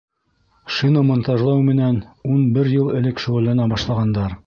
[0.77, 2.01] Шина монтажлау менән
[2.37, 4.39] ун бер йыл элек шөғөлләнә башлағандар.